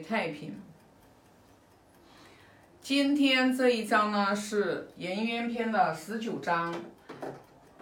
[0.00, 0.60] 太平。
[2.80, 6.74] 今天这一章呢是《颜渊篇》的十九章，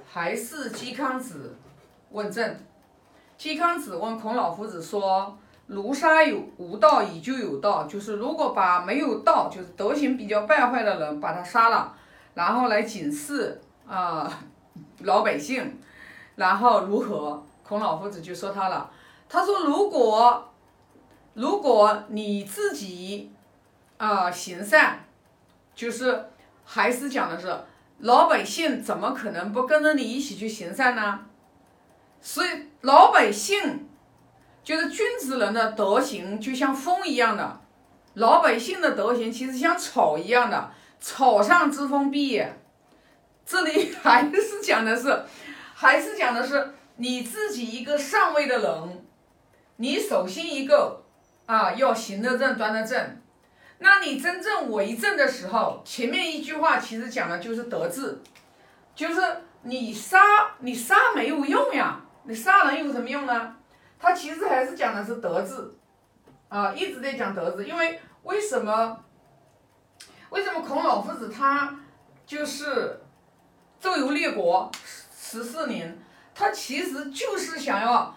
[0.08, 1.56] 还是嵇康子
[2.10, 2.56] 问政。
[3.38, 5.36] 嵇康子问孔老夫子说
[5.66, 7.84] ：“如杀有无道，以就有道。
[7.84, 11.96] 就是如果把没有道，就是德行比较败坏的人，把他杀了，
[12.34, 14.32] 然后来警示啊
[15.02, 15.76] 老百姓，
[16.36, 18.88] 然后如何？”孔老夫子就说他了，
[19.28, 20.48] 他说：“如果。”
[21.34, 23.32] 如果你自己
[23.96, 24.98] 啊行善，
[25.74, 26.26] 就是
[26.64, 27.58] 还是讲的是
[28.00, 31.20] 老百姓怎么可能不跟着你一起去行善呢？
[32.20, 32.48] 所以
[32.82, 33.88] 老百姓
[34.62, 37.60] 就是君子人的德行就像风一样的，
[38.14, 42.60] 老百姓的德行其实像草一样的，草上之风必也。
[43.46, 45.24] 这里还是讲的是，
[45.74, 49.06] 还是讲的是你自己一个上位的人，
[49.76, 51.01] 你首先一个。
[51.52, 53.20] 啊，要行得正，端得正。
[53.80, 58.18] 那你真正为政的时候，前面一句话其实讲的就是德治，
[58.94, 59.20] 就是
[59.60, 60.18] 你杀
[60.60, 63.54] 你杀没有用呀，你杀人有什么用呢？
[64.00, 65.74] 他其实还是讲的是德治，
[66.48, 67.66] 啊，一直在讲德治。
[67.66, 69.04] 因为为什么？
[70.30, 71.78] 为什么孔老夫子他
[72.24, 72.98] 就是
[73.78, 74.72] 周游列国
[75.14, 75.98] 十四年，
[76.34, 78.16] 他其实就是想要。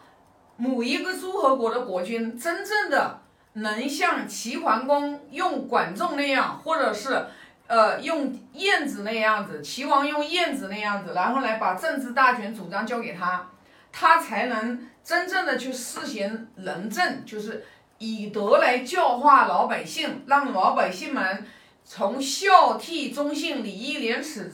[0.58, 3.20] 某一个诸侯国的国君，真正的
[3.56, 7.26] 能像齐桓公用管仲那样，或者是
[7.68, 13.50] 呃用晏子那样子，齐王用晏子那样子，然后来把政治大权主张交给他，
[13.92, 17.66] 他才能真正的去施行仁政，就是
[17.98, 21.46] 以德来教化老百姓，让老百姓们
[21.86, 24.52] 从孝悌忠信礼义廉耻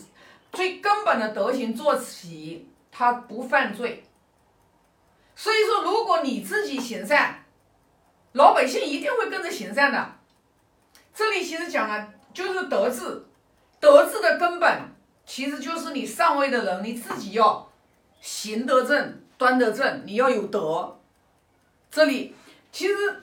[0.52, 4.04] 最根本的德行做起，他不犯罪。
[5.36, 7.41] 所以说，如果你自己行善，
[8.34, 10.16] 老百姓一定会跟着行善的。
[11.14, 13.26] 这里其实讲了，就是德治，
[13.80, 14.82] 德治的根本
[15.26, 17.70] 其实就是你上位的人，你自己要
[18.22, 21.00] 行得正、端得正，你要有德。
[21.90, 22.34] 这里
[22.72, 22.94] 其实《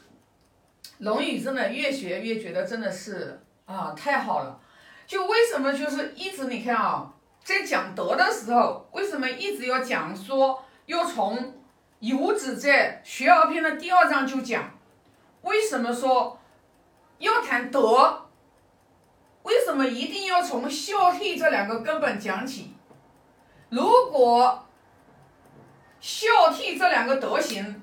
[0.98, 4.60] 论语》真的越学越觉得真的是啊，太好了。
[5.06, 7.10] 就为什么就是一直你看啊，
[7.42, 11.54] 在讲德的时候，为什么一直要讲说要从。
[12.00, 14.70] 游子在《学而篇》的第二章就讲，
[15.42, 16.38] 为什么说
[17.18, 18.26] 要谈德？
[19.44, 22.74] 为什么一定要从孝悌这两个根本讲起？
[23.70, 24.66] 如果
[26.00, 27.82] 孝悌这两个德行，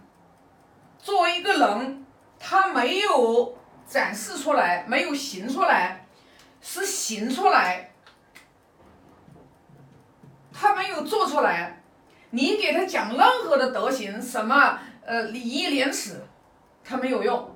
[0.99, 2.05] 作为一个人，
[2.39, 6.05] 他没有展示出来，没有行出来，
[6.61, 7.91] 是行出来，
[10.53, 11.81] 他没有做出来。
[12.29, 16.21] 你给他讲任何的德行，什么呃礼义廉耻，
[16.87, 17.55] 他没有用，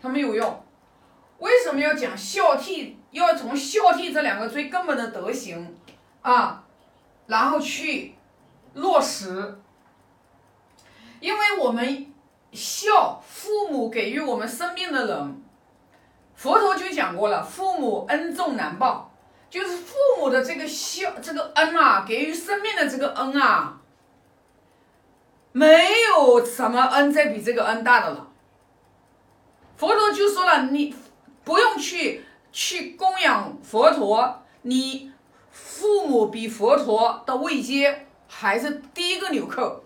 [0.00, 0.64] 他没有用。
[1.38, 2.94] 为什么要讲孝悌？
[3.10, 5.76] 要从孝悌这两个最根本的德行
[6.20, 6.64] 啊，
[7.26, 8.14] 然后去
[8.74, 9.58] 落实。
[11.20, 12.12] 因为我们
[12.52, 15.42] 孝父母给予我们生命的人，
[16.34, 19.10] 佛陀就讲过了，父母恩重难报，
[19.48, 23.80] 就是父母的这个孝这个恩啊，给予生命的这个恩啊。
[25.52, 28.27] 没有什么恩再比这个恩大的了。
[29.78, 30.92] 佛陀就说了，你
[31.44, 35.12] 不用去去供养佛陀，你
[35.52, 39.84] 父母比佛陀的位阶还是第一个纽扣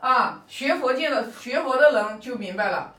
[0.00, 0.42] 啊！
[0.48, 2.92] 学佛界的学佛的人就明白了。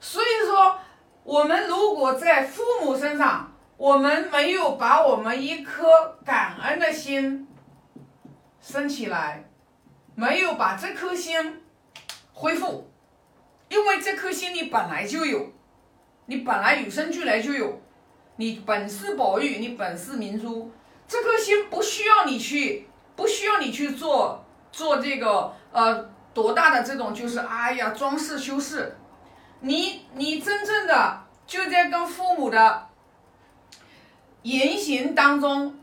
[0.00, 0.78] 所以说，
[1.22, 7.46] 我们如果在父母身上，我们没有把我们一颗感恩的心
[8.62, 9.44] 升起来。
[10.14, 11.62] 没有把这颗心
[12.32, 12.90] 恢复，
[13.68, 15.52] 因为这颗心你本来就有，
[16.26, 17.80] 你本来与生俱来就有，
[18.36, 20.70] 你本是宝玉，你本是明珠，
[21.08, 28.96] 这颗心不需要你去，不需要你去做做这个呃多大的这种就是哎呀装饰修饰，
[29.60, 32.86] 你你真正的就在跟父母的
[34.42, 35.78] 言行当中，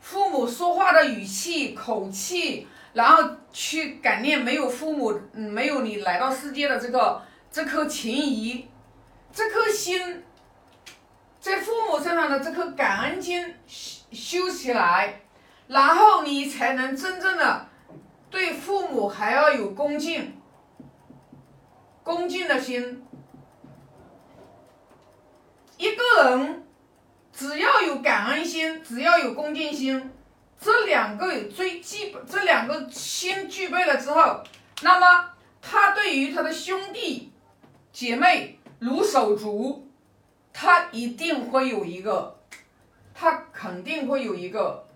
[0.00, 2.66] 父母说话的语气口气。
[2.94, 7.20] 然后去感念没有父母，没有你来到世界的这个
[7.50, 8.64] 这颗情谊，
[9.34, 10.22] 这颗心，
[11.40, 15.20] 在父母身上的这颗感恩心修修起来，
[15.66, 17.66] 然后你才能真正的
[18.30, 20.40] 对父母还要有恭敬，
[22.04, 23.04] 恭敬的心。
[25.76, 26.64] 一个人
[27.32, 30.12] 只要有感恩心，只要有恭敬心。
[30.60, 34.42] 这两个最基本，这两个心具备了之后，
[34.82, 35.30] 那么
[35.60, 37.32] 他对于他的兄弟
[37.92, 39.88] 姐妹，如手足，
[40.52, 42.38] 他一定会有一个，
[43.14, 44.86] 他肯定会有一个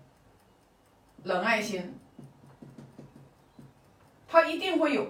[1.23, 1.97] 仁爱心，
[4.27, 5.07] 他一定会有，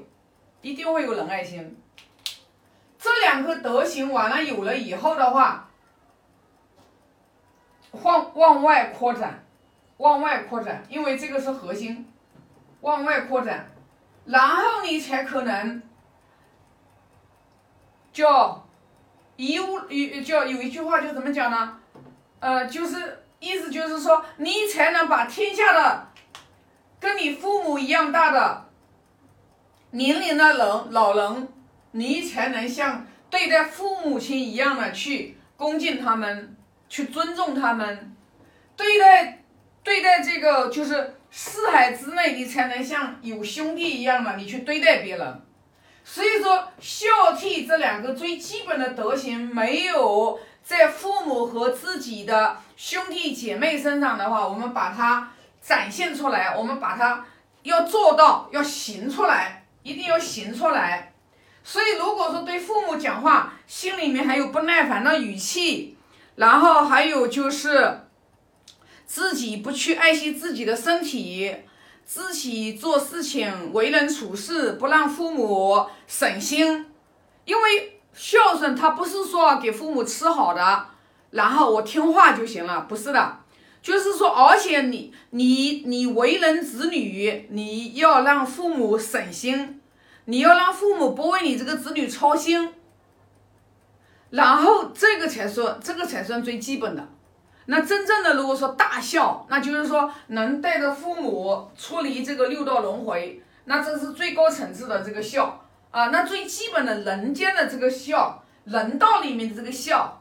[0.61, 1.77] 一定会有仁爱心。
[2.97, 5.69] 这两个德行完了有了以后的话，
[7.91, 9.43] 往往外扩展，
[9.97, 12.11] 往外扩展，因为这个是核心，
[12.81, 13.67] 往外扩展，
[14.25, 15.81] 然后你才可能
[18.19, 18.67] 叫
[19.37, 21.77] 有有叫有一句话就怎么讲呢？
[22.41, 26.07] 呃，就是意思就是说，你才能把天下的
[26.99, 28.65] 跟你父母一样大的
[29.91, 31.47] 年龄的人老人。
[31.91, 36.55] 你才能像对待父母亲一样的去恭敬他们，
[36.87, 38.15] 去尊重他们，
[38.75, 39.41] 对待
[39.81, 45.41] 对待这个就是四海之内，你才能像有兄弟一样的你去对待别人。
[46.11, 47.07] 所以说孝
[47.37, 57.23] 悌这两个最基本的德行，没有在父母和自己的兄弟姐妹身上的话，我们把它展现出来，我们把它
[57.61, 61.13] 要做到，要行出来，一定要行出来。
[61.63, 65.95] 所以，如果说对父母讲话，心里面还有不耐烦的语气，
[66.37, 67.99] 然后还有就是
[69.05, 71.55] 自己不去爱惜自己的身体，
[72.09, 76.87] 自己做事情为人处事不让父母省心，
[77.45, 80.87] 因为孝顺他不是说给父母吃好的，
[81.29, 83.37] 然后我听话就行了，不是的，
[83.83, 89.79] 就是说，而且你你你为人子女，你要让父母省心。
[90.25, 92.73] 你要让父母不为你这个子女操心，
[94.31, 97.07] 然后这个才说，这个才算最基本的。
[97.69, 106.07] 那真正的如果说大孝，那就是说能带着父母出离这个六道轮回，那这是最高层次的这个孝啊。
[106.07, 110.19] 那最基本的人间的这个孝，人道里面的这个孝，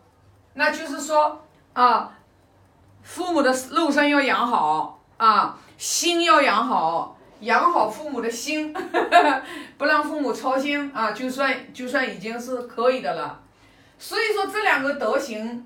[0.54, 1.42] 那就是说
[1.72, 2.12] 啊，
[3.02, 7.16] 父母的肉身要养好啊，心要养好。
[7.40, 8.74] 养好父母的心，
[9.78, 13.40] 不让父母操心啊，就算就算已经是可以的了。
[13.96, 15.64] 所以说这两个德行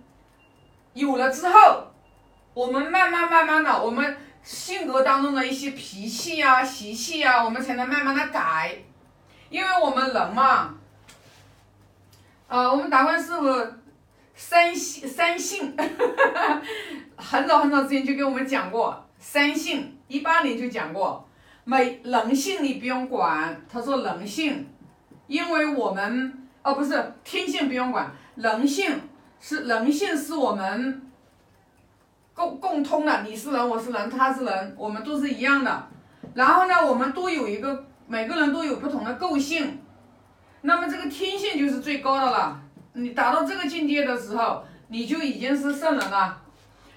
[0.94, 1.86] 有了之后，
[2.54, 8.76] 我们慢慢慢慢的，我们性格当中的一些脾气呀、习气呀，我们才能慢慢的改。
[9.48, 10.74] 因为我们人嘛，
[12.48, 13.66] 啊，我们达观师傅
[14.34, 15.76] 三性三性，
[17.16, 21.28] 很早很早之前就给我们讲过三性，一八年就讲过。
[21.64, 24.68] 没人性你不用管，他说人性，
[25.28, 29.00] 因为我们哦不是天性不用管，人性
[29.42, 31.02] 是人性是我们
[32.32, 35.86] 共共通的，你是人我是人他是人，我们都是一样的。
[36.32, 39.82] 然后呢，我们都有一个每个人都有不同的构性，
[40.60, 42.62] 那么这个天性就是最高的了。
[42.92, 46.40] 你达到这个境界的时候，你就已经是圣人了。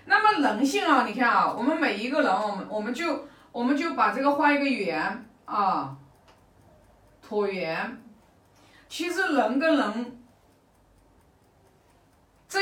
[0.05, 3.27] 那么人性啊，你看啊，我们每一个人，我们我们就。
[3.55, 5.95] 我们就把这个画一个圆啊，
[7.25, 7.97] 椭圆。
[8.89, 10.14] 其实人跟人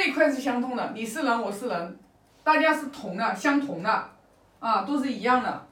[0.04, 1.98] 这一块是相通的，你是人，我是人，
[2.44, 4.10] 大家是同的，相同的，
[4.60, 5.66] 啊，都是一样的。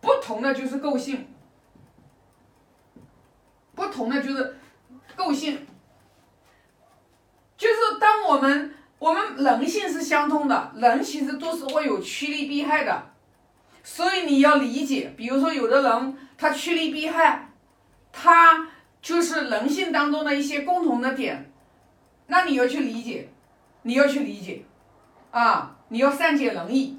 [0.00, 1.28] 不同的就是构性，
[3.76, 4.56] 不同的就是
[5.14, 5.64] 构性，
[7.56, 13.04] 就是当我们我们人性是相通的，人其实都是会有趋利避害的。
[13.84, 17.52] 所以你要理解，比如说有的人他趋利避害，
[18.10, 18.66] 他
[19.00, 21.52] 就是人性当中的一些共同的点，
[22.26, 23.28] 那你要去理解，
[23.82, 24.64] 你要去理解，
[25.30, 26.98] 啊，你要善解人意，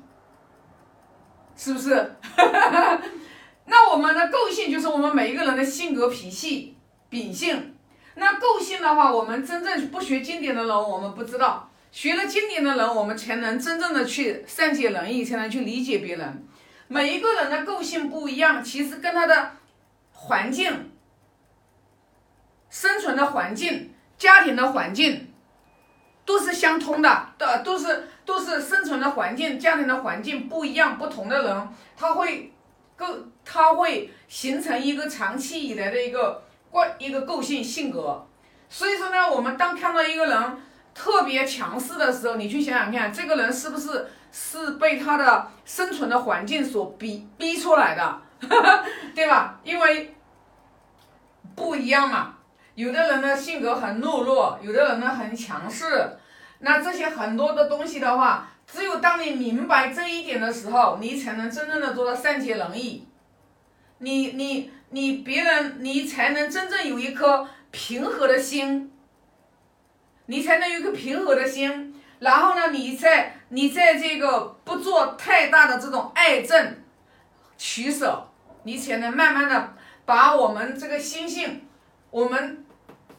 [1.56, 2.16] 是不是？
[3.68, 6.78] 那我们的构性就是我们每一个人的性格脾气
[7.10, 7.76] 秉性。
[8.18, 16.48] 那构性的话，我们真正不学经典的人，我们不知道；学了经典的人，我们才能真正的去善解人意，才能去理解别人。
[16.88, 19.52] 每一个人的构性不一样，其实跟他的
[20.14, 20.92] 环境、
[22.70, 23.95] 生存的环境、
[24.26, 25.32] 家庭的环境
[26.26, 32.52] 都是相通的，的都是都是生存的环境、家庭的环境不一样，不同的人他会
[32.98, 33.06] 构
[33.46, 36.42] 他会形成一个长期以来的一个
[36.72, 38.26] 惯一个构性性格。
[38.68, 40.58] 所以说呢，我们当看到一个人
[40.96, 44.08] 特别强势的时候，你去想想看，这个人是不是？
[44.38, 48.22] 是被他的生存的环境所逼逼出来的，
[49.16, 49.58] 对吧？
[49.64, 50.14] 因为
[51.56, 52.35] 不一样嘛。
[52.76, 56.18] 有的人呢性格很懦弱，有的人呢很强势。
[56.60, 63.08] 那这些很多的东西的话，只有当你明白这一点的时候，你才能真正的做到善解人意。
[64.00, 68.92] 你你你别人，你才能真正有一颗平和的心，
[70.26, 71.94] 你才能有一个平和的心。
[72.20, 76.74] 然后呢，你在你在这个不做太大的这种爱憎
[77.58, 78.28] 取舍，
[78.64, 79.74] 你才能慢慢的
[80.06, 81.66] 把我们这个心性，
[82.10, 82.65] 我们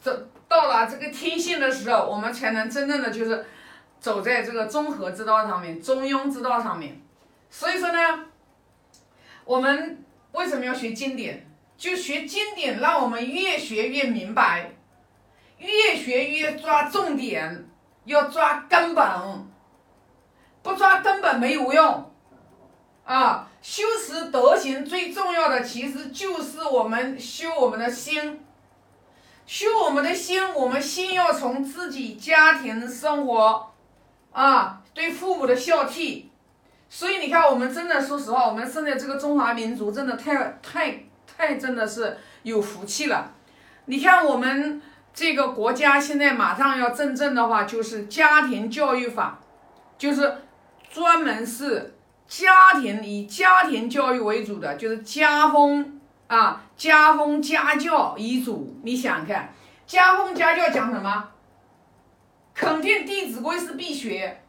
[0.06, 3.44] 这到了这个天性的时候，我们才能真正的就是
[3.98, 7.02] 走在这个综合之道上面，中庸之道上面。
[7.50, 8.26] 所以说呢，
[9.44, 11.50] 我们为什么要学经典？
[11.76, 14.70] 就学经典，让我们越学越明白，
[15.58, 17.66] 越学越抓重点。
[18.04, 19.04] 要抓根本，
[20.62, 22.12] 不抓根本没有用，
[23.04, 23.50] 啊！
[23.60, 28.45] 修持德行最重要的其实就是我们修我们的心，
[29.46, 33.72] 修我们的心，我们心要从自己家庭生活，
[34.32, 36.24] 啊，对父母的孝悌。
[36.90, 43.32] 所以你看，我们真的说实话，我们生在这个中华民族，真的太太太真的是有福气了。
[43.86, 44.82] 你看我们。
[45.18, 49.40] 这个国家现在马上要正正的话，就是家庭教育法，
[49.96, 50.30] 就是
[50.90, 51.94] 专门是
[52.28, 58.78] 家庭以家庭教育为主的，就是家风啊，家风家教遗嘱。
[58.82, 59.52] 你想看，
[59.86, 61.28] 家风家教讲什么？
[62.54, 64.42] 肯定《弟子规》是必学，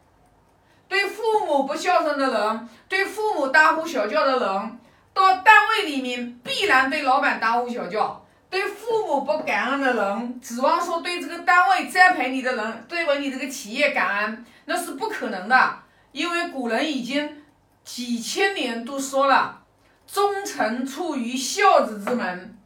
[0.88, 4.78] 对父母不孝顺的人，对父母大呼小叫的人，
[5.12, 8.24] 到单位里面必然对老板大呼小叫。
[8.50, 15.78] 对父母不感恩的人，指望说对这个单位栽培你的人，对为你这个企业感恩，那是不可能的。
[16.12, 17.44] 因为古人已经
[17.84, 19.60] 几千年都说了，
[20.08, 22.58] 忠臣出于孝子之门。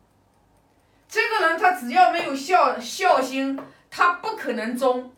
[1.07, 5.13] 这个人他只要没有孝孝心，他不可能忠。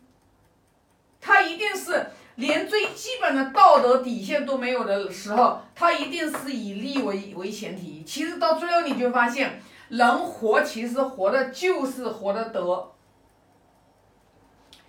[1.21, 8.03] 他一定是连最基本的道德底线都没有的时候，他一定是以利为为前提。
[8.03, 9.61] 其实到最后你就发现。
[9.87, 12.91] 人活其实活的就是活的德，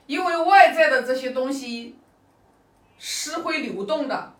[0.06, 1.98] 因为外在的这些东西
[2.98, 4.32] 是会流动的，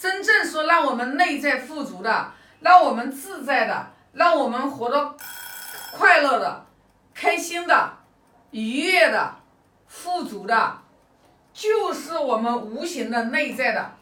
[0.00, 5.14] 真正说让我们内在富足的，让我们自在的，让我们活得
[5.92, 6.64] 快乐的、
[7.12, 7.98] 开心的、
[8.50, 9.36] 愉悦的、
[9.86, 10.78] 富足的，
[11.52, 13.92] 就是我们无形的内在的，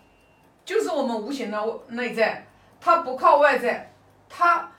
[0.65, 2.47] 就是我们无形的内在，
[2.81, 3.93] 它不靠外在，
[4.29, 4.71] 它。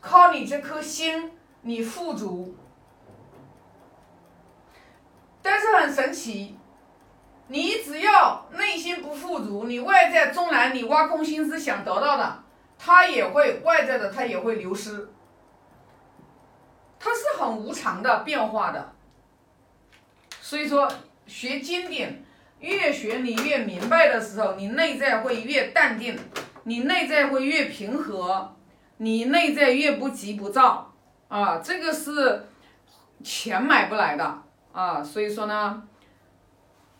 [0.00, 2.56] 靠你这颗心，你富足。
[5.42, 6.58] 但是很神奇，
[7.48, 12.42] 你只要内心不富足，你外在纵然你挖空心思想得到的，
[12.78, 15.08] 它也会外在的，它也会流失。
[16.98, 18.92] 它是很无常的变化的。
[20.40, 20.90] 所以说，
[21.26, 22.24] 学经典，
[22.60, 26.18] 越学你越明白的时候，你内在会越淡定，
[26.64, 28.50] 你内在会越平和。
[28.98, 30.94] 你内在越不急不躁
[31.26, 32.46] 啊，这个是
[33.24, 35.82] 钱买不来的啊，所以说呢，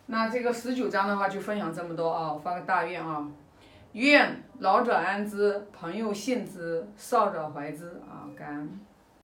[0.06, 3.26] 那这个十九章的话就分享这么多啊，发个大愿啊，
[3.92, 8.80] 愿老者安之，朋友信之，少者怀之啊，感恩。